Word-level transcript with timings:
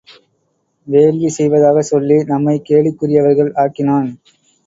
வேள்வி 0.87 1.29
செய்வதாகச் 1.29 1.83
சொல்லி 1.83 2.17
நம்மைக் 2.23 2.65
கேலிக்குரியவர்கள் 2.69 3.51
ஆக்கினான். 3.55 4.09